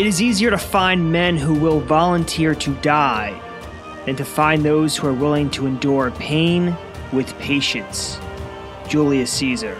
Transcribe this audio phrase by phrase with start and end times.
[0.00, 3.38] It is easier to find men who will volunteer to die
[4.06, 6.74] than to find those who are willing to endure pain
[7.12, 8.18] with patience.
[8.88, 9.76] Julius Caesar.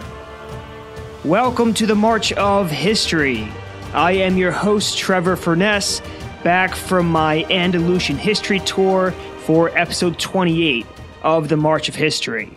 [1.25, 3.47] Welcome to the March of History.
[3.93, 6.03] I am your host, Trevor Furness,
[6.43, 10.85] back from my Andalusian history tour for episode 28
[11.23, 12.55] of the March of History.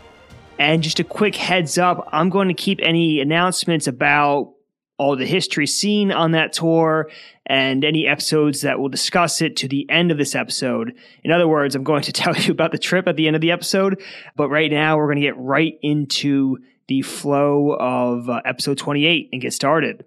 [0.58, 4.52] And just a quick heads up, I'm going to keep any announcements about
[4.96, 7.10] all the history seen on that tour
[7.46, 10.94] and any episodes that will discuss it to the end of this episode.
[11.22, 13.42] In other words, I'm going to tell you about the trip at the end of
[13.42, 14.02] the episode,
[14.36, 19.30] but right now we're going to get right into the flow of uh, episode 28
[19.32, 20.04] and get started.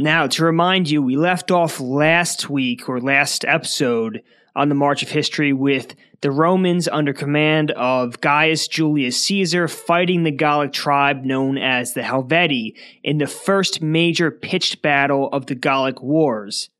[0.00, 4.22] Now, to remind you, we left off last week or last episode
[4.54, 10.22] on the March of History with the Romans under command of Gaius Julius Caesar fighting
[10.22, 15.56] the Gallic tribe known as the Helvetii in the first major pitched battle of the
[15.56, 16.70] Gallic Wars.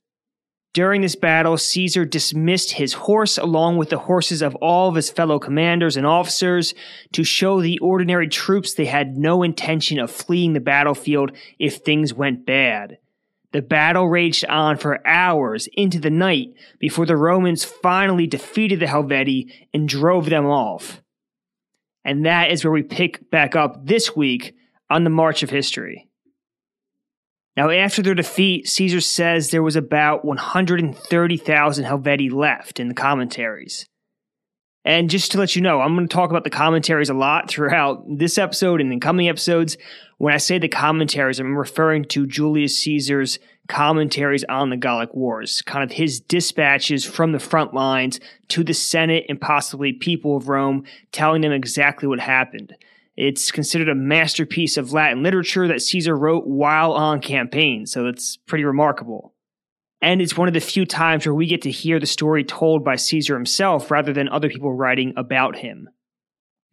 [0.72, 5.10] During this battle, Caesar dismissed his horse along with the horses of all of his
[5.10, 6.72] fellow commanders and officers
[7.14, 12.14] to show the ordinary troops they had no intention of fleeing the battlefield if things
[12.14, 12.98] went bad.
[13.52, 18.86] The battle raged on for hours into the night before the Romans finally defeated the
[18.86, 21.02] Helvetii and drove them off.
[22.04, 24.54] And that is where we pick back up this week
[24.90, 26.08] on the March of History.
[27.56, 33.86] Now, after their defeat, Caesar says there was about 130,000 Helvetii left in the commentaries.
[34.84, 37.50] And just to let you know, I'm going to talk about the commentaries a lot
[37.50, 39.76] throughout this episode and in coming episodes.
[40.18, 43.38] When I say the commentaries, I'm referring to Julius Caesar's
[43.68, 48.18] commentaries on the Gallic Wars, kind of his dispatches from the front lines
[48.48, 52.74] to the Senate and possibly people of Rome, telling them exactly what happened.
[53.16, 58.36] It's considered a masterpiece of Latin literature that Caesar wrote while on campaign, so it's
[58.36, 59.34] pretty remarkable.
[60.00, 62.84] And it's one of the few times where we get to hear the story told
[62.84, 65.88] by Caesar himself rather than other people writing about him.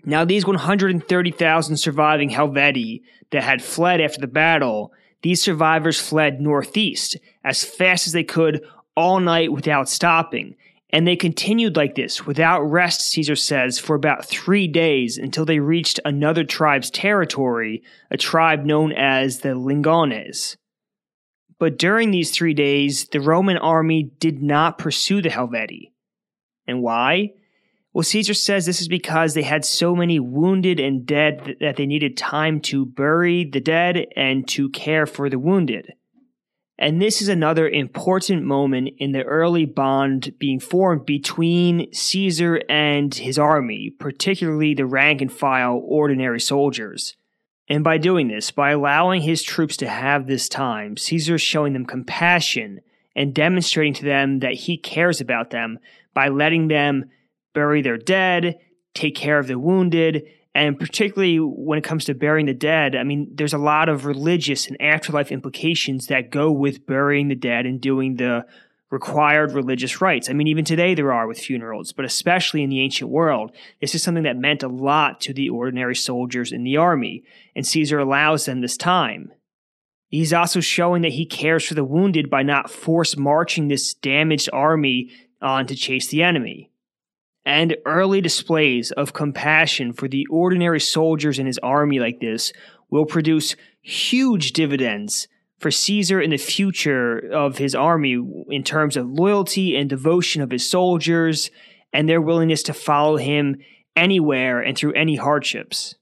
[0.06, 4.94] Now, these 130,000 surviving Helvetii that had fled after the battle,
[5.24, 8.64] these survivors fled northeast as fast as they could
[8.96, 10.56] all night without stopping.
[10.92, 15.60] And they continued like this without rest, Caesar says, for about three days until they
[15.60, 20.56] reached another tribe's territory, a tribe known as the Lingones.
[21.58, 25.92] But during these three days, the Roman army did not pursue the Helvetii.
[26.68, 27.34] And why?
[27.96, 31.86] Well, Caesar says this is because they had so many wounded and dead that they
[31.86, 35.94] needed time to bury the dead and to care for the wounded.
[36.78, 43.16] And this is another important moment in the early bond being formed between Caesar and
[43.16, 47.16] his army, particularly the rank and file ordinary soldiers.
[47.70, 51.72] And by doing this, by allowing his troops to have this time, Caesar is showing
[51.72, 52.82] them compassion
[53.16, 55.80] and demonstrating to them that he cares about them
[56.14, 57.06] by letting them
[57.56, 58.60] bury their dead,
[58.94, 63.04] take care of the wounded, and particularly when it comes to burying the dead, I
[63.04, 67.66] mean, there's a lot of religious and afterlife implications that go with burying the dead
[67.66, 68.46] and doing the
[68.90, 70.30] required religious rites.
[70.30, 73.52] I mean, even today there are with funerals, but especially in the ancient world,
[73.82, 77.24] this is something that meant a lot to the ordinary soldiers in the army,
[77.54, 79.34] and Caesar allows them this time.
[80.08, 84.50] He's also showing that he cares for the wounded by not force marching this damaged
[84.54, 85.10] army
[85.42, 86.72] on to chase the enemy
[87.46, 92.52] and early displays of compassion for the ordinary soldiers in his army like this
[92.90, 95.28] will produce huge dividends
[95.60, 98.18] for Caesar in the future of his army
[98.50, 101.50] in terms of loyalty and devotion of his soldiers
[101.94, 103.58] and their willingness to follow him
[103.96, 105.96] anywhere and through any hardships.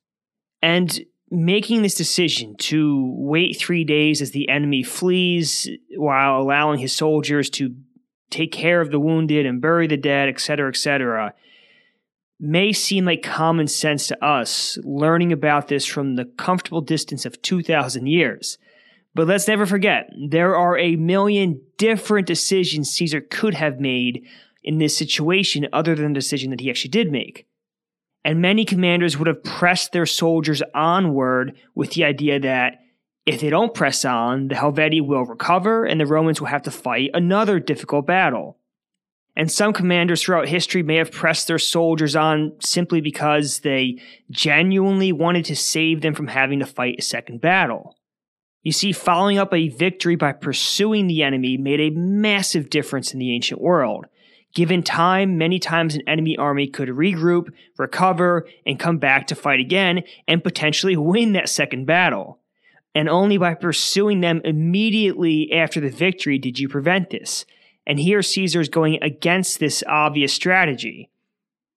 [0.61, 0.99] And
[1.29, 7.49] making this decision to wait three days as the enemy flees while allowing his soldiers
[7.49, 7.75] to
[8.33, 11.33] take care of the wounded and bury the dead, etc., etc.,
[12.39, 17.41] may seem like common sense to us, learning about this from the comfortable distance of
[17.41, 18.57] 2,000 years.
[19.15, 24.25] But let's never forget, there are a million different decisions Caesar could have made
[24.63, 27.45] in this situation other than the decision that he actually did make.
[28.25, 32.79] And many commanders would have pressed their soldiers onward with the idea that
[33.25, 36.71] if they don't press on, the Helvetii will recover and the Romans will have to
[36.71, 38.57] fight another difficult battle.
[39.35, 43.99] And some commanders throughout history may have pressed their soldiers on simply because they
[44.29, 47.97] genuinely wanted to save them from having to fight a second battle.
[48.61, 53.19] You see, following up a victory by pursuing the enemy made a massive difference in
[53.19, 54.05] the ancient world.
[54.53, 57.47] Given time, many times an enemy army could regroup,
[57.77, 62.39] recover, and come back to fight again and potentially win that second battle.
[62.95, 67.45] And only by pursuing them immediately after the victory did you prevent this.
[67.85, 71.09] And here Caesar is going against this obvious strategy.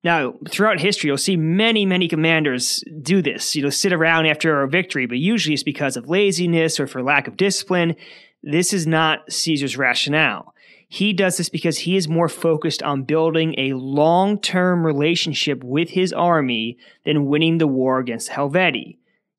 [0.04, 4.62] Now, throughout history, you'll see many, many commanders do this, you know, sit around after
[4.62, 7.96] a victory, but usually it's because of laziness or for lack of discipline.
[8.42, 10.54] This is not Caesar's rationale.
[10.88, 15.90] He does this because he is more focused on building a long term relationship with
[15.90, 18.98] his army than winning the war against Helvetii.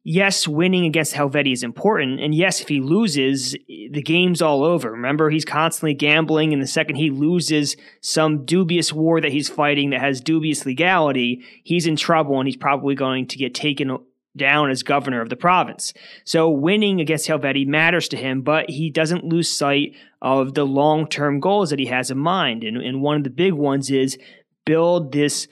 [0.09, 4.89] Yes, winning against Helvetii is important, and yes, if he loses, the game's all over.
[4.89, 9.89] Remember, he's constantly gambling, and the second he loses some dubious war that he's fighting
[9.89, 13.97] that has dubious legality, he's in trouble and he's probably going to get taken
[14.37, 15.91] down as governor of the province.
[16.23, 21.09] So winning against Helvetii matters to him, but he doesn't lose sight of the long
[21.09, 22.63] term goals that he has in mind.
[22.63, 24.17] And, and one of the big ones is
[24.63, 25.49] build this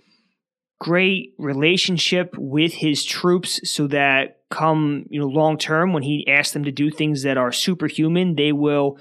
[0.85, 6.53] great relationship with his troops so that come you know long term when he asks
[6.53, 8.95] them to do things that are superhuman they will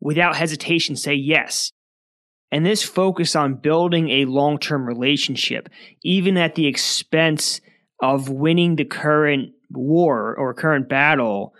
[0.00, 1.72] without hesitation say yes
[2.50, 5.68] and this focus on building a long term relationship
[6.02, 7.60] even at the expense
[8.00, 11.52] of winning the current war or current battle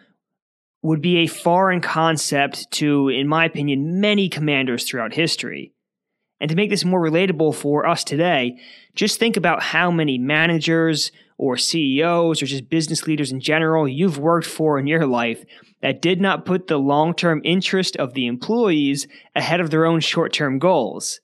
[0.81, 5.73] would be a foreign concept to, in my opinion, many commanders throughout history.
[6.41, 8.59] And to make this more relatable for us today,
[8.95, 14.19] just think about how many managers or CEOs or just business leaders in general you've
[14.19, 15.45] worked for in your life
[15.83, 20.01] that did not put the long term interest of the employees ahead of their own
[20.01, 21.21] short term goals.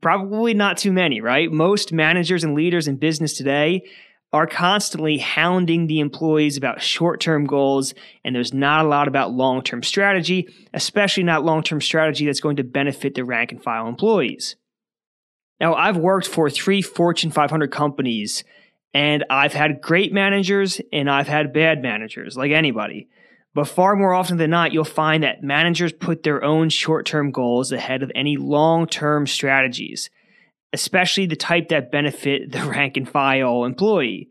[0.00, 1.50] Probably not too many, right?
[1.50, 3.82] Most managers and leaders in business today
[4.32, 7.94] are constantly hounding the employees about short term goals,
[8.24, 12.40] and there's not a lot about long term strategy, especially not long term strategy that's
[12.40, 14.56] going to benefit the rank and file employees.
[15.60, 18.44] Now, I've worked for three Fortune 500 companies,
[18.92, 23.08] and I've had great managers and I've had bad managers, like anybody.
[23.54, 27.30] But far more often than not, you'll find that managers put their own short term
[27.30, 30.10] goals ahead of any long term strategies
[30.72, 34.30] especially the type that benefit the rank and file employee.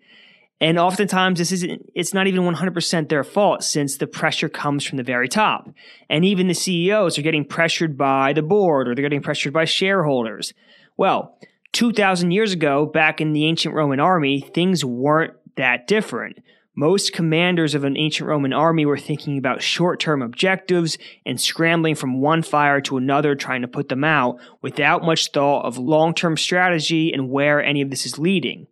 [0.61, 4.97] And oftentimes this isn't it's not even 100% their fault since the pressure comes from
[4.97, 5.69] the very top.
[6.09, 9.65] And even the CEOs are getting pressured by the board or they're getting pressured by
[9.65, 10.53] shareholders.
[10.97, 11.37] Well,
[11.73, 16.39] 2000 years ago back in the ancient Roman army, things weren't that different.
[16.77, 21.95] Most commanders of an ancient Roman army were thinking about short term objectives and scrambling
[21.95, 26.13] from one fire to another, trying to put them out without much thought of long
[26.13, 28.67] term strategy and where any of this is leading.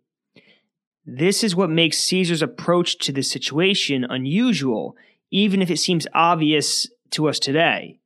[1.06, 4.96] This is what makes Caesar's approach to this situation unusual,
[5.30, 8.00] even if it seems obvious to us today.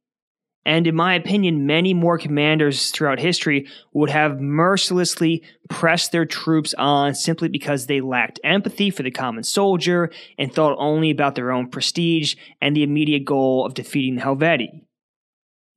[0.68, 6.74] And in my opinion, many more commanders throughout history would have mercilessly pressed their troops
[6.74, 11.52] on simply because they lacked empathy for the common soldier and thought only about their
[11.52, 14.84] own prestige and the immediate goal of defeating the Helvetii.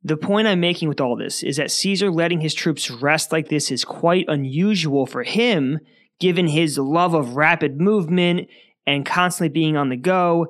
[0.03, 3.47] The point I'm making with all this is that Caesar letting his troops rest like
[3.47, 5.79] this is quite unusual for him,
[6.19, 8.49] given his love of rapid movement
[8.85, 10.47] and constantly being on the go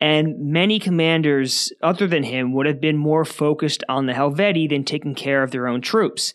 [0.00, 4.84] and many commanders other than him would have been more focused on the Helvetii than
[4.84, 6.32] taking care of their own troops.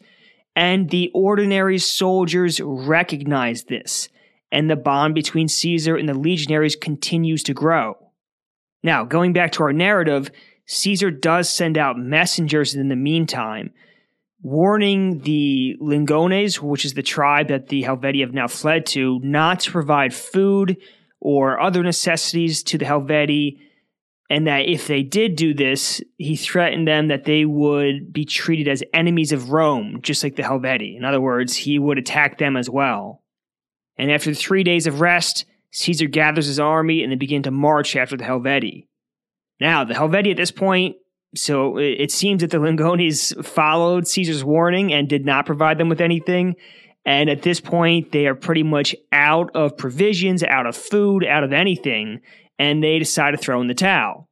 [0.56, 4.08] And the ordinary soldiers recognized this,
[4.52, 7.98] and the bond between Caesar and the legionaries continues to grow.
[8.84, 10.30] Now, going back to our narrative,
[10.68, 13.74] Caesar does send out messengers in the meantime,
[14.42, 19.62] warning the Lingones, which is the tribe that the Helvetii have now fled to, not
[19.62, 20.78] to provide food
[21.26, 23.58] or other necessities to the Helvetii,
[24.30, 28.68] and that if they did do this, he threatened them that they would be treated
[28.68, 30.96] as enemies of Rome, just like the Helvetii.
[30.96, 33.24] In other words, he would attack them as well.
[33.98, 37.96] And after three days of rest, Caesar gathers his army and they begin to march
[37.96, 38.88] after the Helvetii.
[39.60, 40.96] Now, the Helvetii at this point,
[41.36, 46.02] so it seems that the Lingones followed Caesar's warning and did not provide them with
[46.02, 46.56] anything.
[47.06, 51.44] And at this point, they are pretty much out of provisions, out of food, out
[51.44, 52.22] of anything.
[52.58, 54.28] And they decide to throw in the towel.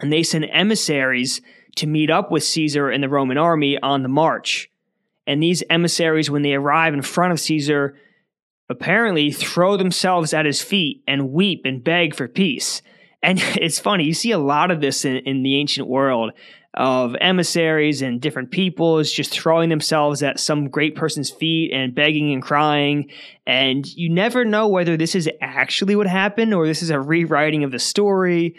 [0.00, 1.40] And they send emissaries
[1.76, 4.70] to meet up with Caesar and the Roman army on the march.
[5.26, 7.96] And these emissaries, when they arrive in front of Caesar,
[8.68, 12.82] apparently throw themselves at his feet and weep and beg for peace.
[13.22, 16.32] And it's funny, you see a lot of this in, in the ancient world
[16.74, 22.32] of emissaries and different peoples just throwing themselves at some great person's feet and begging
[22.32, 23.10] and crying.
[23.46, 27.64] And you never know whether this is actually what happened or this is a rewriting
[27.64, 28.54] of the story.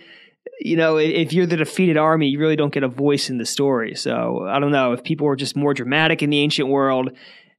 [0.59, 3.45] You know, if you're the defeated army, you really don't get a voice in the
[3.45, 3.95] story.
[3.95, 7.11] So I don't know if people were just more dramatic in the ancient world.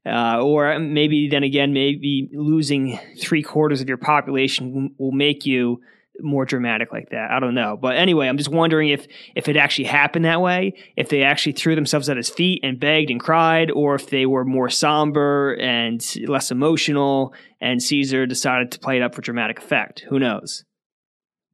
[0.05, 5.81] Uh, or maybe then again, maybe losing three quarters of your population will make you
[6.21, 7.31] more dramatic like that.
[7.31, 7.77] I don't know.
[7.81, 11.53] But anyway, I'm just wondering if if it actually happened that way, if they actually
[11.53, 15.55] threw themselves at his feet and begged and cried, or if they were more somber
[15.55, 20.05] and less emotional and Caesar decided to play it up for dramatic effect.
[20.09, 20.65] Who knows?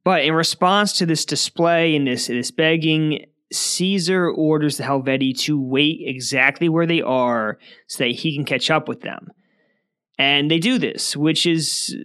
[0.03, 5.61] But in response to this display and this this begging, Caesar orders the Helvetii to
[5.61, 9.27] wait exactly where they are so that he can catch up with them.
[10.17, 11.95] And they do this, which is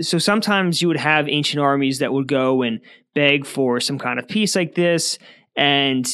[0.00, 2.80] so sometimes you would have ancient armies that would go and
[3.14, 5.18] beg for some kind of peace like this,
[5.56, 6.08] and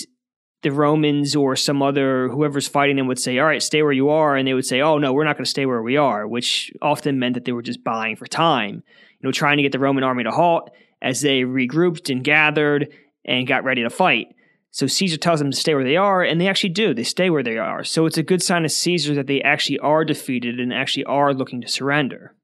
[0.62, 4.08] the Romans or some other whoever's fighting them would say, "All right, stay where you
[4.08, 6.26] are," and they would say, "Oh no, we're not going to stay where we are,"
[6.26, 8.82] which often meant that they were just buying for time,
[9.20, 10.70] you know, trying to get the Roman army to halt
[11.00, 12.88] as they regrouped and gathered
[13.24, 14.28] and got ready to fight.
[14.70, 16.92] So Caesar tells them to stay where they are, and they actually do.
[16.92, 17.84] They stay where they are.
[17.84, 21.32] So it's a good sign of Caesar that they actually are defeated and actually are
[21.32, 22.34] looking to surrender.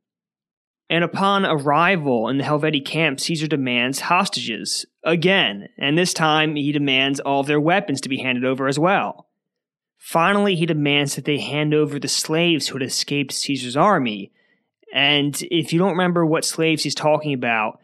[0.91, 6.73] And upon arrival in the Helvetii camp, Caesar demands hostages again, and this time he
[6.73, 9.29] demands all their weapons to be handed over as well.
[9.99, 14.31] Finally, he demands that they hand over the slaves who had escaped Caesar's army.
[14.93, 17.81] And if you don't remember what slaves he's talking about,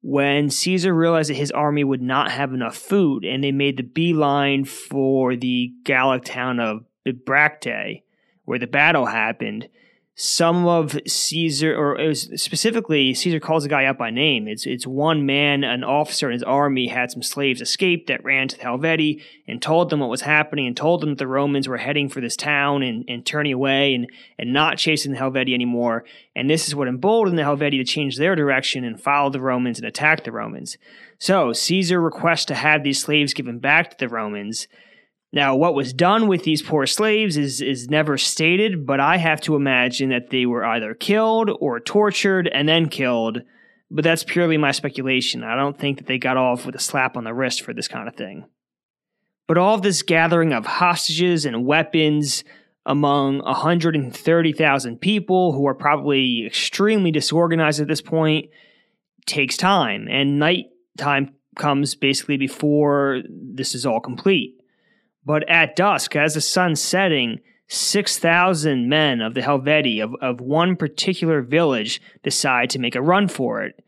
[0.00, 3.82] when Caesar realized that his army would not have enough food and they made the
[3.82, 8.02] beeline for the Gallic town of Bibracte,
[8.44, 9.68] where the battle happened,
[10.16, 14.46] some of Caesar, or specifically, Caesar calls the guy out by name.
[14.46, 18.46] It's it's one man, an officer in his army, had some slaves escape that ran
[18.46, 21.66] to the Helvetii and told them what was happening and told them that the Romans
[21.66, 25.52] were heading for this town and, and turning away and, and not chasing the Helvetii
[25.52, 26.04] anymore.
[26.36, 29.80] And this is what emboldened the Helvetii to change their direction and follow the Romans
[29.80, 30.78] and attack the Romans.
[31.18, 34.68] So Caesar requests to have these slaves given back to the Romans.
[35.34, 39.40] Now, what was done with these poor slaves is, is never stated, but I have
[39.42, 43.42] to imagine that they were either killed or tortured and then killed.
[43.90, 45.42] But that's purely my speculation.
[45.42, 47.88] I don't think that they got off with a slap on the wrist for this
[47.88, 48.44] kind of thing.
[49.48, 52.44] But all this gathering of hostages and weapons
[52.86, 58.50] among 130,000 people who are probably extremely disorganized at this point
[59.26, 64.60] takes time, and night time comes basically before this is all complete.
[65.24, 70.76] But at dusk, as the sun setting, 6,000 men of the Helvetii of, of one
[70.76, 73.80] particular village decide to make a run for it.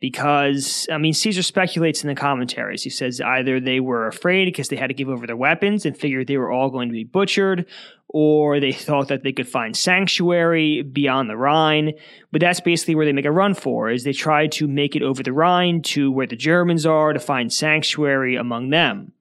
[0.00, 2.82] Because, I mean, Caesar speculates in the commentaries.
[2.82, 5.96] He says either they were afraid because they had to give over their weapons and
[5.96, 7.66] figured they were all going to be butchered,
[8.08, 11.92] or they thought that they could find sanctuary beyond the Rhine.
[12.32, 15.02] But that's basically where they make a run for, is they try to make it
[15.02, 19.12] over the Rhine to where the Germans are to find sanctuary among them.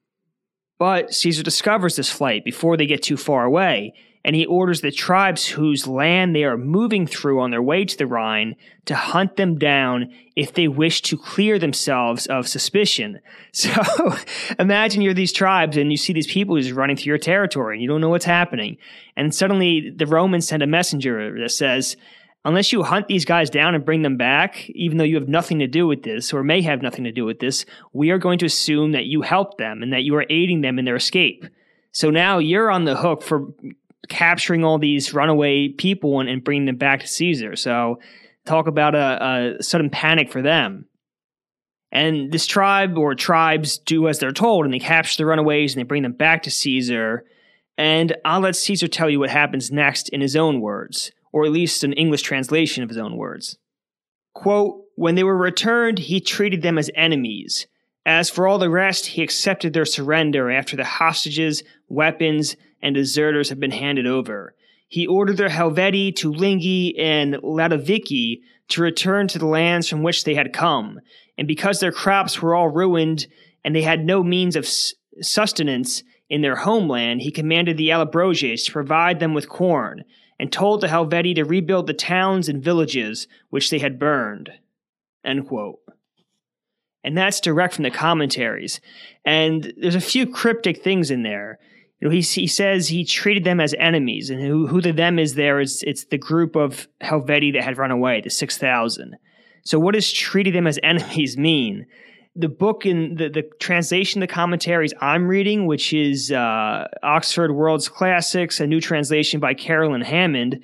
[0.79, 3.93] But Caesar discovers this flight before they get too far away,
[4.23, 7.97] and he orders the tribes whose land they are moving through on their way to
[7.97, 8.55] the Rhine
[8.85, 13.19] to hunt them down if they wish to clear themselves of suspicion.
[13.51, 14.15] So
[14.59, 17.81] imagine you're these tribes and you see these people just running through your territory and
[17.81, 18.77] you don't know what's happening.
[19.17, 21.97] And suddenly the Romans send a messenger that says,
[22.45, 25.59] unless you hunt these guys down and bring them back, even though you have nothing
[25.59, 28.39] to do with this or may have nothing to do with this, we are going
[28.39, 31.45] to assume that you helped them and that you are aiding them in their escape.
[31.91, 33.47] So now you're on the hook for
[34.07, 37.55] capturing all these runaway people and, and bringing them back to Caesar.
[37.55, 37.99] So
[38.45, 40.85] talk about a, a sudden panic for them.
[41.91, 45.79] And this tribe or tribes do as they're told and they capture the runaways and
[45.79, 47.25] they bring them back to Caesar.
[47.77, 51.51] And I'll let Caesar tell you what happens next in his own words or at
[51.51, 53.57] least an English translation of his own words.
[54.33, 57.67] Quote, when they were returned, he treated them as enemies.
[58.05, 63.49] As for all the rest, he accepted their surrender after the hostages, weapons, and deserters
[63.49, 64.55] had been handed over.
[64.87, 70.33] He ordered the Helvetii Tulingi and Latovici to return to the lands from which they
[70.33, 70.99] had come.
[71.37, 73.27] And because their crops were all ruined
[73.63, 74.67] and they had no means of
[75.21, 80.03] sustenance in their homeland, he commanded the Allobroges to provide them with corn
[80.39, 84.51] and told the Helvetii to rebuild the towns and villages which they had burned.
[87.03, 88.79] And that's direct from the commentaries.
[89.25, 91.59] And there's a few cryptic things in there.
[91.99, 95.19] You know, he, he says he treated them as enemies, and who, who the them
[95.19, 99.17] is there is it's the group of Helvetii that had run away, the 6,000.
[99.65, 101.85] So, what does treating them as enemies mean?
[102.39, 107.89] The book in the, the translation, the commentaries I'm reading, which is uh, Oxford World's
[107.89, 110.63] Classics, a new translation by Carolyn Hammond,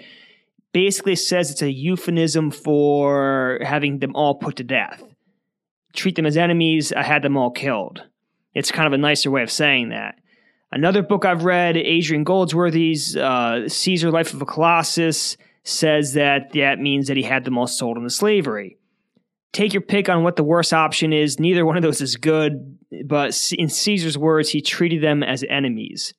[0.72, 5.04] basically says it's a euphemism for having them all put to death.
[5.94, 8.04] Treat them as enemies, I had them all killed.
[8.54, 10.16] It's kind of a nicer way of saying that.
[10.72, 16.80] Another book I've read, Adrian Goldsworthy's uh, Caesar Life of a Colossus, says that that
[16.80, 18.78] means that he had them all sold into slavery
[19.56, 21.40] take your pick on what the worst option is.
[21.40, 26.14] Neither one of those is good, but in Caesar's words, he treated them as enemies.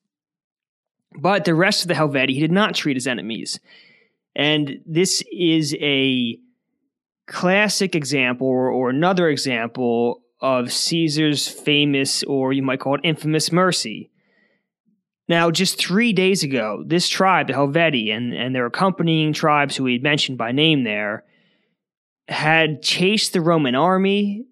[1.18, 3.60] But the rest of the Helvetii he did not treat as enemies.
[4.34, 6.38] And this is a
[7.26, 14.10] classic example or, another example of Caesar's famous, or you might call it infamous, mercy.
[15.28, 19.84] Now, just three days ago, this tribe, the Helvetii, and, and their accompanying tribes who
[19.84, 21.24] we had mentioned by name there,
[22.28, 24.44] had chased the Roman army,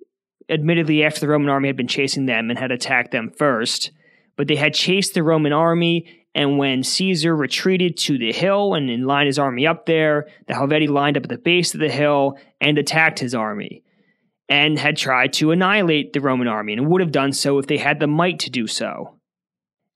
[0.48, 3.90] admittedly, after the Roman army had been chasing them and had attacked them first.
[4.36, 9.06] But they had chased the Roman army, and when Caesar retreated to the hill and
[9.06, 12.38] lined his army up there, the Helvetii lined up at the base of the hill
[12.60, 13.84] and attacked his army,
[14.48, 17.78] and had tried to annihilate the Roman army, and would have done so if they
[17.78, 19.14] had the might to do so.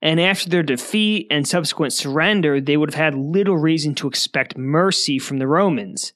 [0.01, 4.57] And after their defeat and subsequent surrender, they would have had little reason to expect
[4.57, 6.13] mercy from the Romans.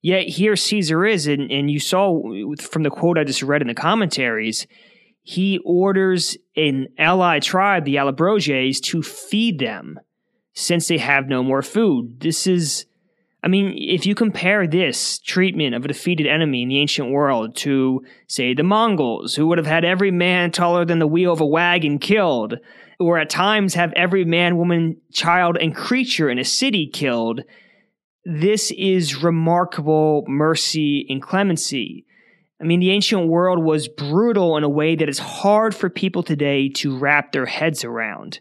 [0.00, 2.22] Yet here Caesar is, and, and you saw
[2.60, 4.66] from the quote I just read in the commentaries,
[5.22, 9.98] he orders an allied tribe, the Allobroges, to feed them
[10.54, 12.20] since they have no more food.
[12.20, 12.86] This is,
[13.42, 17.56] I mean, if you compare this treatment of a defeated enemy in the ancient world
[17.56, 21.40] to, say, the Mongols, who would have had every man taller than the wheel of
[21.40, 22.54] a wagon killed,
[22.98, 27.42] or at times have every man, woman, child, and creature in a city killed,
[28.30, 32.04] this is remarkable mercy and clemency.
[32.60, 36.22] I mean, the ancient world was brutal in a way that is hard for people
[36.22, 38.40] today to wrap their heads around.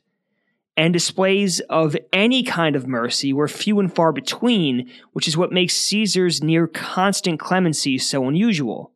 [0.75, 5.53] And displays of any kind of mercy were few and far between, which is what
[5.53, 8.91] makes Caesar's near constant clemency so unusual.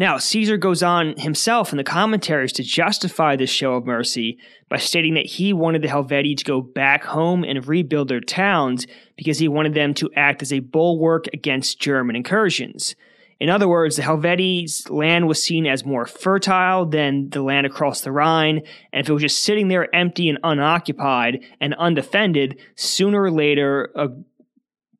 [0.00, 4.38] Now, Caesar goes on himself in the commentaries to justify this show of mercy
[4.70, 8.86] by stating that he wanted the Helvetii to go back home and rebuild their towns
[9.18, 12.96] because he wanted them to act as a bulwark against German incursions.
[13.40, 18.00] In other words, the Helvetii's land was seen as more fertile than the land across
[18.00, 18.62] the Rhine,
[18.94, 23.90] and if it was just sitting there empty and unoccupied and undefended, sooner or later
[23.94, 24.08] a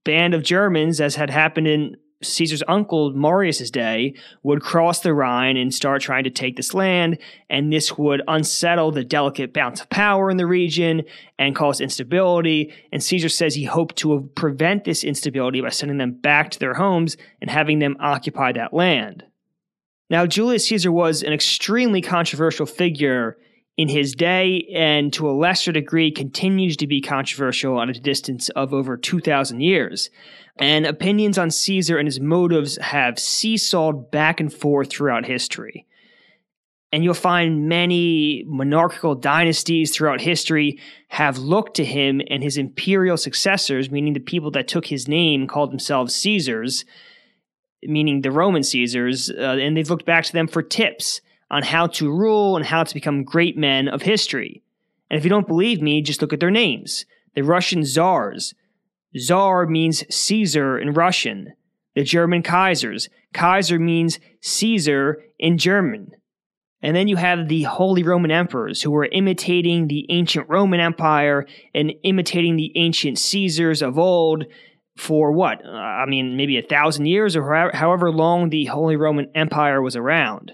[0.04, 5.56] band of Germans, as had happened in Caesar's uncle Marius's day would cross the Rhine
[5.56, 9.88] and start trying to take this land, and this would unsettle the delicate balance of
[9.88, 11.02] power in the region
[11.38, 12.72] and cause instability.
[12.92, 16.74] And Caesar says he hoped to prevent this instability by sending them back to their
[16.74, 19.24] homes and having them occupy that land.
[20.10, 23.38] Now, Julius Caesar was an extremely controversial figure
[23.80, 28.50] in his day, and to a lesser degree continues to be controversial at a distance
[28.50, 30.10] of over 2,000 years
[30.60, 35.86] and opinions on Caesar and his motives have seesawed back and forth throughout history.
[36.92, 43.16] And you'll find many monarchical dynasties throughout history have looked to him and his imperial
[43.16, 46.84] successors, meaning the people that took his name called themselves Caesars,
[47.82, 51.86] meaning the Roman Caesars, uh, and they've looked back to them for tips on how
[51.86, 54.62] to rule and how to become great men of history.
[55.10, 57.04] And if you don't believe me, just look at their names.
[57.34, 58.54] The Russian czars,
[59.16, 61.54] Tsar means Caesar in Russian.
[61.94, 63.08] The German Kaisers.
[63.32, 66.12] Kaiser means Caesar in German.
[66.82, 71.46] And then you have the Holy Roman Emperors who were imitating the ancient Roman Empire
[71.74, 74.44] and imitating the ancient Caesars of old
[74.96, 75.64] for what?
[75.64, 79.96] Uh, I mean, maybe a thousand years or however long the Holy Roman Empire was
[79.96, 80.52] around.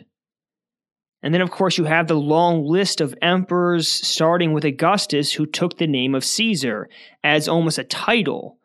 [1.22, 5.46] And then, of course, you have the long list of emperors, starting with Augustus, who
[5.46, 6.88] took the name of Caesar
[7.24, 8.58] as almost a title.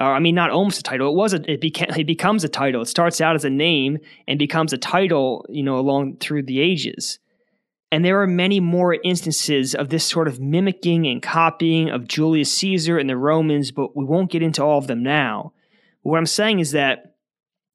[0.00, 1.10] Uh, I mean, not almost a title.
[1.10, 2.82] It was a, it, it becomes a title.
[2.82, 6.60] It starts out as a name and becomes a title, you know, along through the
[6.60, 7.18] ages.
[7.90, 12.52] And there are many more instances of this sort of mimicking and copying of Julius
[12.54, 15.52] Caesar and the Romans, but we won't get into all of them now.
[16.02, 17.14] What I'm saying is that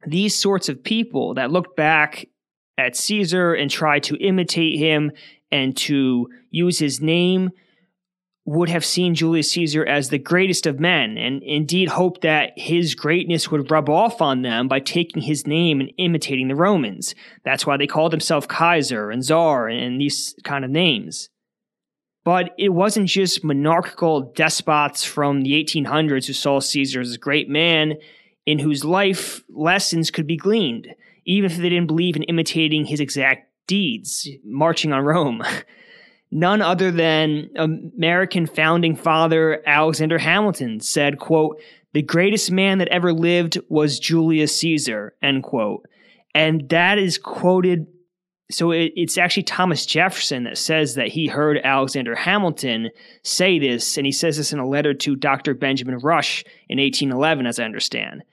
[0.06, 2.28] these sorts of people that look back
[2.78, 5.12] at Caesar and try to imitate him
[5.52, 7.52] and to use his name
[8.46, 12.94] would have seen Julius Caesar as the greatest of men and indeed hoped that his
[12.94, 17.16] greatness would rub off on them by taking his name and imitating the Romans.
[17.46, 21.30] That's why they called themselves Kaiser and Tsar and these kind of names.
[22.26, 27.48] But it wasn't just monarchical despots from the 1800s who saw Caesar as a great
[27.48, 27.96] man
[28.46, 30.88] in whose life lessons could be gleaned
[31.26, 35.44] even if they didn't believe in imitating his exact deeds, marching on Rome.
[36.32, 41.62] None other than American founding father Alexander Hamilton said, quote,
[41.94, 45.86] the greatest man that ever lived was Julius Caesar, end quote.
[46.34, 47.86] And that is quoted.
[48.50, 52.90] So it, it's actually Thomas Jefferson that says that he heard Alexander Hamilton
[53.22, 55.54] say this, and he says this in a letter to Dr.
[55.54, 58.24] Benjamin Rush in 1811, as I understand.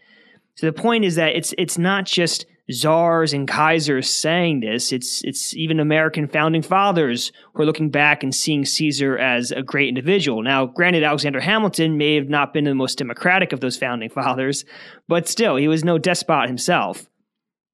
[0.55, 4.93] So the point is that it's it's not just czars and kaisers saying this.
[4.93, 9.63] It's it's even American founding fathers who are looking back and seeing Caesar as a
[9.63, 10.43] great individual.
[10.43, 14.65] Now, granted, Alexander Hamilton may have not been the most democratic of those founding fathers,
[15.09, 17.07] but still, he was no despot himself.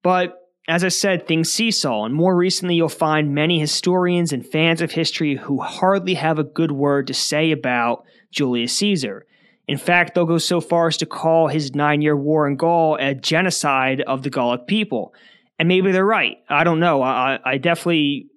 [0.03, 4.81] But as I said, things seesaw, and more recently, you'll find many historians and fans
[4.81, 9.25] of history who hardly have a good word to say about Julius Caesar.
[9.67, 12.95] In fact, they'll go so far as to call his nine year war in Gaul
[12.99, 15.13] a genocide of the Gallic people.
[15.59, 16.37] And maybe they're right.
[16.49, 17.01] I don't know.
[17.01, 18.29] I, I definitely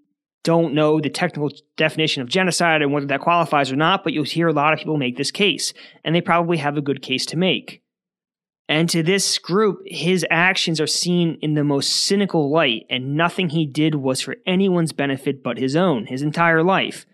[0.42, 4.24] don't know the technical definition of genocide and whether that qualifies or not, but you'll
[4.24, 7.26] hear a lot of people make this case, and they probably have a good case
[7.26, 7.82] to make.
[8.68, 13.50] And to this group, his actions are seen in the most cynical light, and nothing
[13.50, 17.04] he did was for anyone's benefit but his own, his entire life.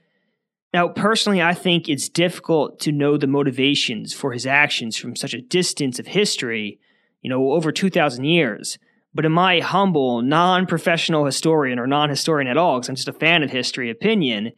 [0.77, 5.33] Now, personally, I think it's difficult to know the motivations for his actions from such
[5.33, 6.79] a distance of history,
[7.23, 8.79] you know, over 2,000 years.
[9.15, 13.09] But in my humble, non professional historian or non historian at all, because I'm just
[13.09, 14.53] a fan of history opinion,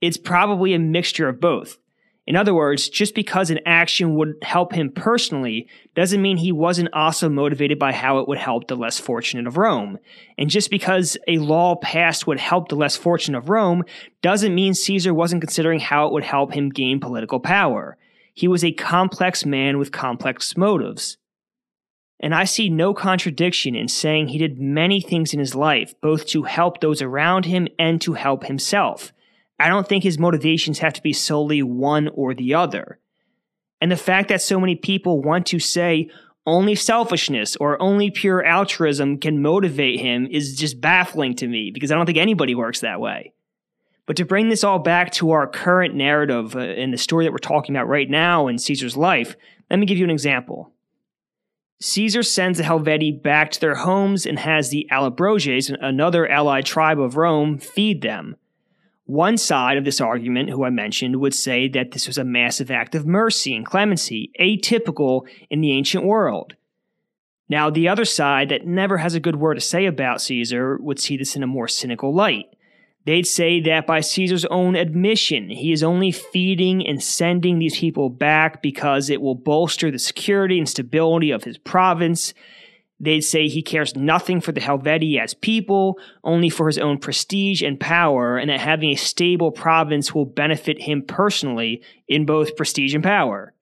[0.00, 1.76] it's probably a mixture of both.
[2.28, 6.92] In other words, just because an action would help him personally doesn't mean he wasn't
[6.92, 9.98] also motivated by how it would help the less fortunate of Rome.
[10.36, 13.82] And just because a law passed would help the less fortunate of Rome
[14.20, 17.96] doesn't mean Caesar wasn't considering how it would help him gain political power.
[18.34, 21.16] He was a complex man with complex motives.
[22.20, 26.26] And I see no contradiction in saying he did many things in his life, both
[26.26, 29.14] to help those around him and to help himself.
[29.58, 32.98] I don't think his motivations have to be solely one or the other.
[33.80, 36.10] And the fact that so many people want to say
[36.46, 41.92] only selfishness or only pure altruism can motivate him is just baffling to me because
[41.92, 43.32] I don't think anybody works that way.
[44.06, 47.32] But to bring this all back to our current narrative uh, in the story that
[47.32, 49.36] we're talking about right now in Caesar's life,
[49.70, 50.72] let me give you an example.
[51.80, 56.98] Caesar sends the Helvetii back to their homes and has the Allobroges, another allied tribe
[56.98, 58.36] of Rome, feed them.
[59.08, 62.70] One side of this argument, who I mentioned, would say that this was a massive
[62.70, 66.56] act of mercy and clemency, atypical in the ancient world.
[67.48, 71.00] Now, the other side, that never has a good word to say about Caesar, would
[71.00, 72.54] see this in a more cynical light.
[73.06, 78.10] They'd say that by Caesar's own admission, he is only feeding and sending these people
[78.10, 82.34] back because it will bolster the security and stability of his province
[83.00, 87.62] They'd say he cares nothing for the Helvetii as people, only for his own prestige
[87.62, 92.94] and power, and that having a stable province will benefit him personally in both prestige
[92.94, 93.54] and power.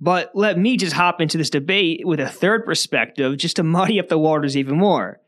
[0.00, 4.00] But let me just hop into this debate with a third perspective just to muddy
[4.00, 5.20] up the waters even more.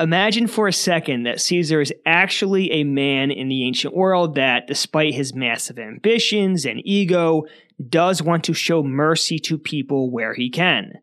[0.00, 4.68] Imagine for a second that Caesar is actually a man in the ancient world that,
[4.68, 7.42] despite his massive ambitions and ego,
[7.88, 11.00] does want to show mercy to people where he can.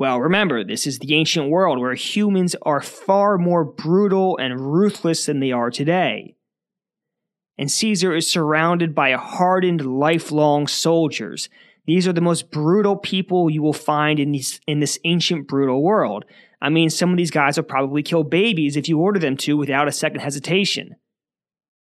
[0.00, 5.26] Well, remember, this is the ancient world where humans are far more brutal and ruthless
[5.26, 6.36] than they are today.
[7.58, 11.50] And Caesar is surrounded by hardened, lifelong soldiers.
[11.84, 15.82] These are the most brutal people you will find in, these, in this ancient, brutal
[15.82, 16.24] world.
[16.62, 19.58] I mean, some of these guys will probably kill babies if you order them to
[19.58, 20.96] without a second hesitation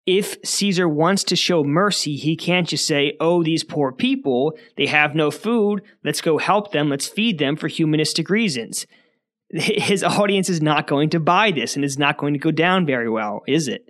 [0.09, 4.87] if Caesar wants to show mercy, he can't just say, oh, these poor people, they
[4.87, 5.83] have no food.
[6.03, 6.89] Let's go help them.
[6.89, 8.87] Let's feed them for humanistic reasons.
[9.51, 12.87] His audience is not going to buy this and it's not going to go down
[12.87, 13.87] very well, is it?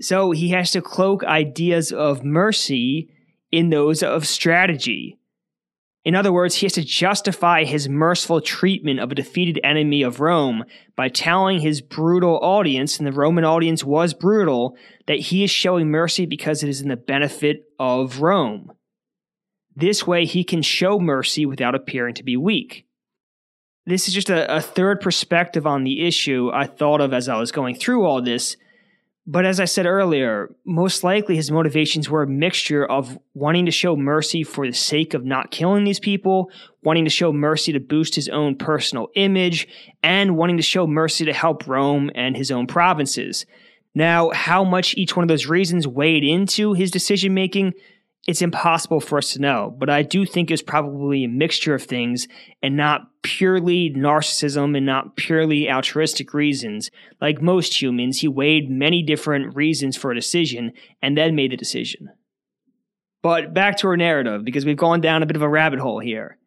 [0.00, 3.10] So he has to cloak ideas of mercy
[3.50, 5.18] in those of strategy.
[6.04, 10.18] In other words, he has to justify his merciful treatment of a defeated enemy of
[10.18, 10.64] Rome
[10.96, 15.90] by telling his brutal audience, and the Roman audience was brutal, that he is showing
[15.90, 18.72] mercy because it is in the benefit of Rome.
[19.76, 22.86] This way, he can show mercy without appearing to be weak.
[23.84, 27.38] This is just a, a third perspective on the issue I thought of as I
[27.38, 28.56] was going through all this
[29.26, 33.70] but as I said earlier, most likely his motivations were a mixture of wanting to
[33.70, 36.50] show mercy for the sake of not killing these people,
[36.82, 39.68] wanting to show mercy to boost his own personal image,
[40.02, 43.46] and wanting to show mercy to help Rome and his own provinces.
[43.94, 47.74] Now, how much each one of those reasons weighed into his decision making
[48.26, 51.82] it's impossible for us to know, but I do think it's probably a mixture of
[51.82, 52.28] things
[52.62, 56.90] and not purely narcissism and not purely altruistic reasons.
[57.20, 61.56] Like most humans, he weighed many different reasons for a decision and then made the
[61.56, 62.10] decision.
[63.22, 66.00] But back to our narrative, because we've gone down a bit of a rabbit hole
[66.00, 66.38] here.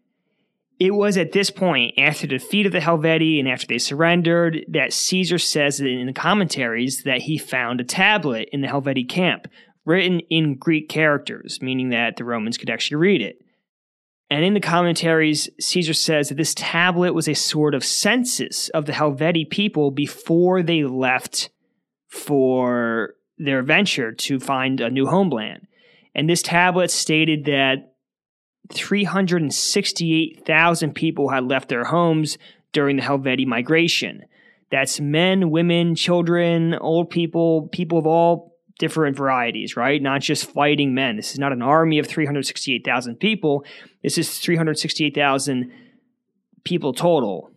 [0.79, 4.65] It was at this point, after the defeat of the Helvetii and after they surrendered,
[4.69, 9.47] that Caesar says in the commentaries that he found a tablet in the Helvetii camp
[9.85, 13.39] written in Greek characters, meaning that the Romans could actually read it.
[14.29, 18.85] And in the commentaries, Caesar says that this tablet was a sort of census of
[18.85, 21.49] the Helvetii people before they left
[22.07, 25.67] for their venture to find a new homeland.
[26.15, 27.93] And this tablet stated that
[28.71, 32.37] 368,000 people had left their homes
[32.71, 34.23] during the Helvetii migration.
[34.71, 40.01] That's men, women, children, old people, people of all different varieties, right?
[40.01, 41.15] Not just fighting men.
[41.15, 43.65] This is not an army of 368,000 people.
[44.01, 45.71] This is 368,000
[46.63, 47.51] people total.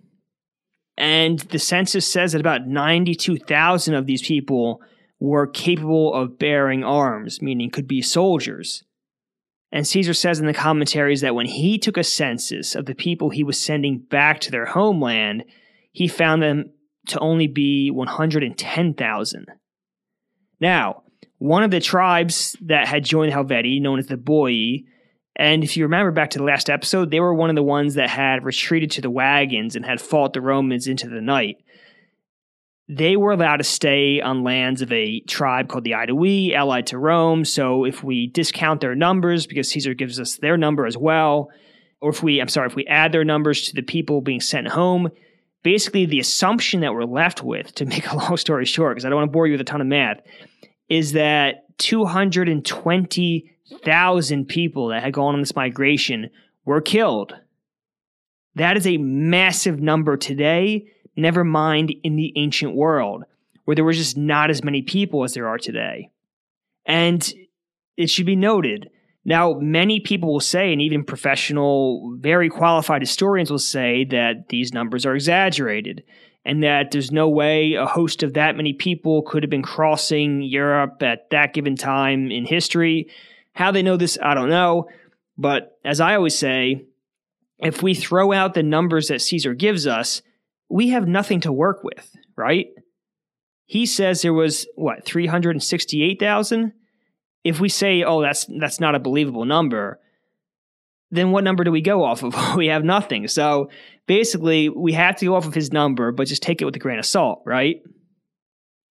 [0.97, 4.81] And the census says that about 92,000 of these people
[5.19, 8.85] were capable of bearing arms, meaning could be soldiers.
[9.73, 13.31] And Caesar says in the commentaries that when he took a census of the people
[13.31, 15.45] he was sending back to their homeland,
[15.93, 16.71] he found them
[17.09, 19.47] to only be 110,000.
[20.61, 21.03] Now,
[21.39, 24.85] one of the tribes that had joined Helvetii, known as the Boii,
[25.37, 27.95] and if you remember back to the last episode, they were one of the ones
[27.95, 31.59] that had retreated to the wagons and had fought the Romans into the night.
[32.89, 36.99] They were allowed to stay on lands of a tribe called the Aedui, allied to
[36.99, 37.45] Rome.
[37.45, 41.51] So if we discount their numbers, because Caesar gives us their number as well,
[42.01, 44.69] or if we, I'm sorry, if we add their numbers to the people being sent
[44.69, 45.11] home,
[45.65, 49.11] basically the assumption that we're left with, to make a long story short, because I
[49.11, 50.21] don't want to bore you with a ton of math,
[50.89, 56.31] is that 220,000 people that had gone on this migration
[56.65, 57.35] were killed.
[58.55, 63.25] That is a massive number today, never mind in the ancient world,
[63.65, 66.11] where there were just not as many people as there are today.
[66.87, 67.29] And
[67.97, 68.91] it should be noted.
[69.25, 74.73] Now, many people will say, and even professional, very qualified historians will say, that these
[74.73, 76.05] numbers are exaggerated
[76.47, 80.43] and that there's no way a host of that many people could have been crossing
[80.43, 83.09] Europe at that given time in history.
[83.53, 84.89] How they know this, I don't know.
[85.37, 86.85] But as I always say,
[87.59, 90.23] if we throw out the numbers that Caesar gives us,
[90.69, 92.69] we have nothing to work with, right?
[93.65, 96.73] He says there was what, 368,000?
[97.43, 100.01] If we say, "Oh, that's that's not a believable number,"
[101.11, 102.35] then what number do we go off of?
[102.57, 103.29] we have nothing.
[103.29, 103.71] So
[104.07, 106.81] basically, we have to go off of his number, but just take it with a
[106.81, 107.83] grain of salt, right?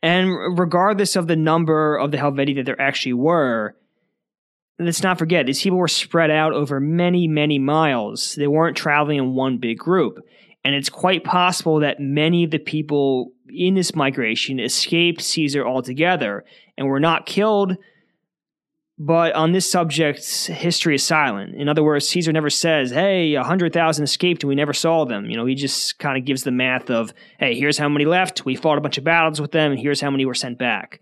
[0.02, 3.76] And regardless of the number of the Helvetii that there actually were,
[4.78, 8.36] let's not forget, these people were spread out over many, many miles.
[8.36, 10.20] They weren't traveling in one big group.
[10.64, 16.44] And it's quite possible that many of the people in this migration escaped Caesar altogether
[16.78, 17.78] and were not killed
[18.98, 21.56] but on this subject, history is silent.
[21.56, 25.26] In other words, Caesar never says, hey, 100,000 escaped and we never saw them.
[25.26, 28.46] You know, he just kind of gives the math of, hey, here's how many left.
[28.46, 31.02] We fought a bunch of battles with them, and here's how many were sent back.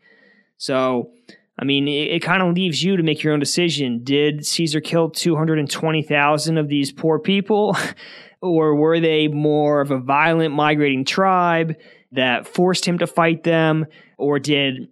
[0.57, 1.11] So,
[1.59, 4.03] I mean, it, it kind of leaves you to make your own decision.
[4.03, 7.77] Did Caesar kill 220,000 of these poor people?
[8.41, 11.75] or were they more of a violent migrating tribe
[12.11, 13.85] that forced him to fight them?
[14.17, 14.89] Or did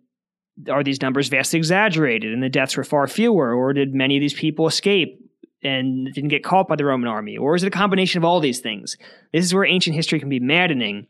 [0.69, 3.53] are these numbers vastly exaggerated and the deaths were far fewer?
[3.53, 5.19] Or did many of these people escape
[5.63, 7.37] and didn't get caught by the Roman army?
[7.37, 8.97] Or is it a combination of all these things?
[9.31, 11.07] This is where ancient history can be maddening.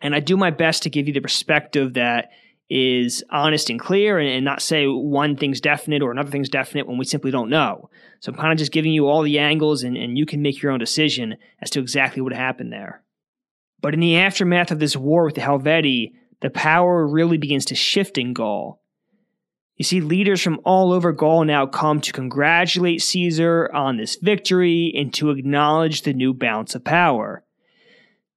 [0.00, 2.30] And I do my best to give you the perspective that
[2.70, 6.86] is honest and clear and, and not say one thing's definite or another thing's definite
[6.86, 7.90] when we simply don't know.
[8.20, 10.62] So I'm kind of just giving you all the angles and, and you can make
[10.62, 13.02] your own decision as to exactly what happened there.
[13.82, 17.74] But in the aftermath of this war with the Helvetii, the power really begins to
[17.74, 18.80] shift in Gaul.
[19.76, 24.92] You see, leaders from all over Gaul now come to congratulate Caesar on this victory
[24.94, 27.44] and to acknowledge the new balance of power.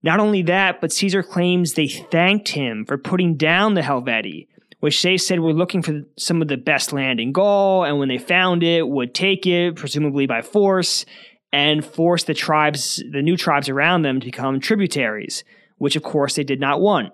[0.02, 4.48] Not only that, but Caesar claims they thanked him for putting down the Helvetii,
[4.80, 8.08] which they said were looking for some of the best land in Gaul, and when
[8.08, 11.06] they found it, would take it, presumably by force,
[11.52, 15.44] and force the tribes, the new tribes around them, to become tributaries,
[15.78, 17.14] which of course they did not want.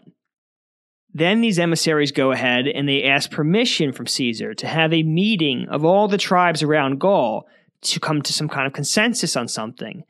[1.14, 5.68] Then these emissaries go ahead and they ask permission from Caesar to have a meeting
[5.70, 7.48] of all the tribes around Gaul
[7.82, 10.04] to come to some kind of consensus on something.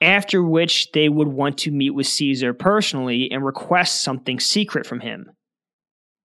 [0.00, 5.00] After which they would want to meet with Caesar personally and request something secret from
[5.00, 5.30] him.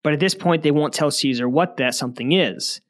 [0.03, 2.81] But at this point, they won't tell Caesar what that something is.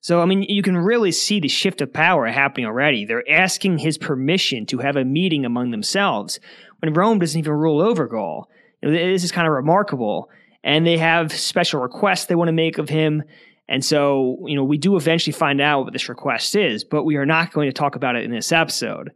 [0.00, 3.04] So, I mean, you can really see the shift of power happening already.
[3.04, 6.40] They're asking his permission to have a meeting among themselves
[6.80, 8.48] when Rome doesn't even rule over Gaul.
[8.82, 10.28] This is kind of remarkable
[10.64, 13.22] and they have special requests they want to make of him.
[13.68, 17.16] And so, you know, we do eventually find out what this request is, but we
[17.16, 19.12] are not going to talk about it in this episode.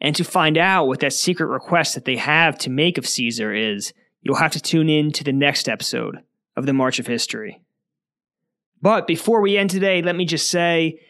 [0.00, 3.52] And to find out what that secret request that they have to make of Caesar
[3.52, 6.18] is, you'll have to tune in to the next episode
[6.56, 7.60] of the March of History.
[8.80, 11.00] But before we end today, let me just say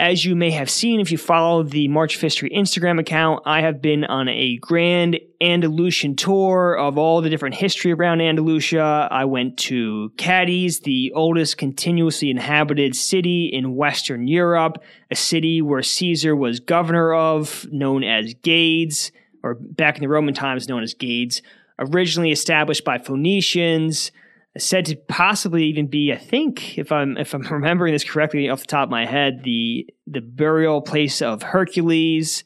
[0.00, 3.60] As you may have seen if you follow the March of History Instagram account, I
[3.60, 9.08] have been on a grand Andalusian tour of all the different history around Andalusia.
[9.10, 15.82] I went to Cadiz, the oldest continuously inhabited city in Western Europe, a city where
[15.82, 20.94] Caesar was governor of, known as Gades, or back in the Roman times known as
[20.94, 21.42] Gades,
[21.78, 24.12] originally established by Phoenicians
[24.58, 28.60] said to possibly even be, I think, if I'm if I'm remembering this correctly off
[28.60, 32.44] the top of my head, the the burial place of Hercules.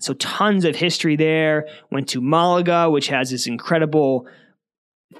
[0.00, 1.66] So tons of history there.
[1.90, 4.28] Went to Malaga, which has this incredible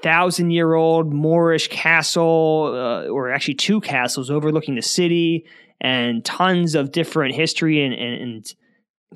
[0.01, 5.45] thousand year old Moorish castle, uh, or actually two castles overlooking the city,
[5.81, 8.53] and tons of different history and, and, and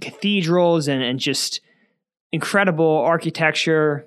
[0.01, 1.61] cathedrals and, and just
[2.31, 4.05] incredible architecture.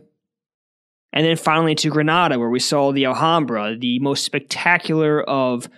[1.12, 5.68] And then finally to Granada, where we saw the Alhambra, the most spectacular of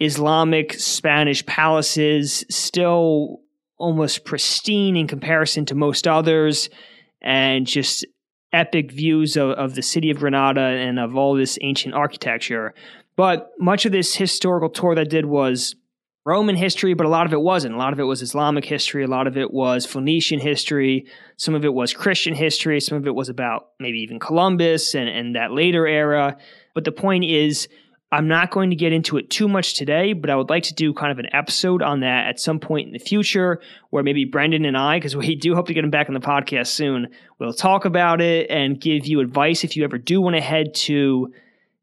[0.00, 3.40] Islamic Spanish palaces, still
[3.78, 6.68] almost pristine in comparison to most others,
[7.22, 8.04] and just
[8.52, 12.74] epic views of, of the city of Granada and of all this ancient architecture.
[13.16, 15.76] But much of this historical tour that I did was
[16.26, 17.74] Roman history, but a lot of it wasn't.
[17.74, 19.04] A lot of it was Islamic history.
[19.04, 21.06] A lot of it was Phoenician history.
[21.36, 22.80] Some of it was Christian history.
[22.80, 26.38] Some of it was about maybe even Columbus and, and that later era.
[26.74, 27.68] But the point is,
[28.10, 30.74] I'm not going to get into it too much today, but I would like to
[30.74, 33.60] do kind of an episode on that at some point in the future
[33.90, 36.20] where maybe Brendan and I, because we do hope to get him back on the
[36.20, 37.08] podcast soon,
[37.38, 40.74] will talk about it and give you advice if you ever do want to head
[40.74, 41.32] to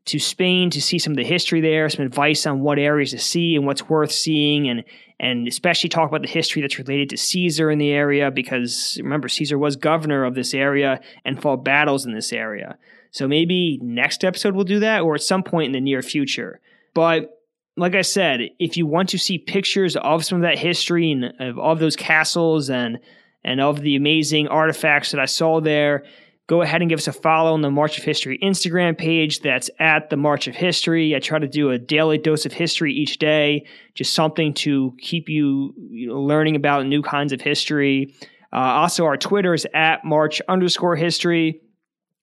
[0.06, 3.20] to Spain to see some of the history there, some advice on what areas to
[3.20, 4.84] see and what's worth seeing, and
[5.20, 9.28] and especially talk about the history that's related to Caesar in the area because remember
[9.28, 12.78] Caesar was governor of this area and fought battles in this area.
[13.12, 16.60] So maybe next episode we'll do that, or at some point in the near future.
[16.96, 17.38] But
[17.78, 21.26] like I said, if you want to see pictures of some of that history and
[21.40, 23.00] of, of those castles and
[23.44, 26.04] and of the amazing artifacts that I saw there,
[26.48, 29.40] go ahead and give us a follow on the March of History Instagram page.
[29.40, 31.16] That's at the March of History.
[31.16, 35.30] I try to do a daily dose of history each day, just something to keep
[35.30, 35.74] you,
[36.10, 38.14] learning about new kinds of history.
[38.54, 41.62] Uh, also, our Twitter is at March underscore history.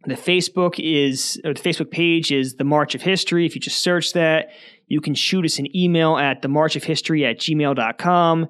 [0.05, 3.47] The Facebook is, or the Facebook page is the March of History.
[3.47, 4.51] If you just search that,
[4.87, 8.49] you can shoot us an email at the March of History at gmail.com.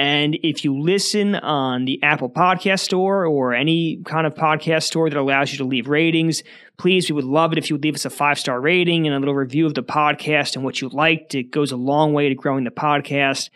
[0.00, 5.10] And if you listen on the Apple Podcast Store or any kind of podcast store
[5.10, 6.42] that allows you to leave ratings,
[6.78, 9.14] please, we would love it if you would leave us a five star rating and
[9.14, 11.34] a little review of the podcast and what you liked.
[11.34, 13.50] It goes a long way to growing the podcast.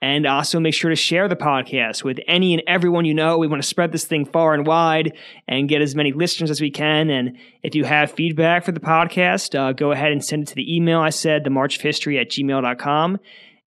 [0.00, 3.36] And also make sure to share the podcast with any and everyone you know.
[3.38, 5.14] We want to spread this thing far and wide
[5.48, 7.10] and get as many listeners as we can.
[7.10, 10.54] And if you have feedback for the podcast, uh, go ahead and send it to
[10.54, 13.18] the email I said, the march of history at gmail.com.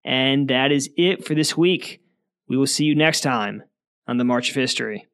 [0.05, 2.00] And that is it for this week.
[2.51, 3.63] We will see you next time
[4.09, 5.07] on the March of History.